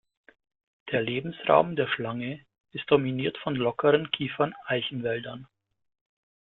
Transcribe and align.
Der 0.91 1.03
Lebensraum 1.03 1.75
der 1.75 1.85
Schlange 1.85 2.43
ist 2.71 2.89
dominiert 2.89 3.37
von 3.43 3.53
lockeren 3.53 4.09
Kiefern-Eichen-Wäldern. 4.09 5.47